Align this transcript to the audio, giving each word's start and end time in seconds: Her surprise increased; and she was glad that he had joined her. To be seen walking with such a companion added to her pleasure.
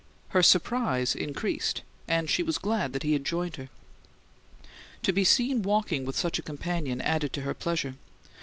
Her 0.29 0.41
surprise 0.41 1.13
increased; 1.13 1.83
and 2.07 2.27
she 2.27 2.41
was 2.41 2.57
glad 2.57 2.91
that 2.93 3.03
he 3.03 3.13
had 3.13 3.23
joined 3.23 3.57
her. 3.57 3.69
To 5.03 5.13
be 5.13 5.23
seen 5.23 5.61
walking 5.61 6.05
with 6.05 6.17
such 6.17 6.39
a 6.39 6.41
companion 6.41 7.01
added 7.01 7.33
to 7.33 7.41
her 7.41 7.53
pleasure. 7.53 7.93